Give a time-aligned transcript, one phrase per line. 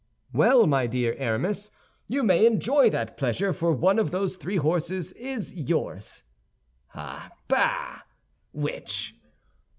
[0.33, 1.69] "Well, my dear Aramis,
[2.07, 6.23] you may enjoy that pleasure, for one of those three horses is yours."
[6.95, 7.99] "Ah, bah!
[8.51, 9.13] Which?"